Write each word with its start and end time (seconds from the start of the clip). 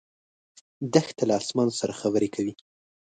دښته 0.93 1.23
له 1.29 1.33
اسمان 1.41 1.69
سره 1.79 1.93
خبرې 2.01 2.29
کوي. 2.35 2.53